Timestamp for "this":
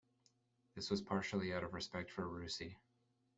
0.73-0.89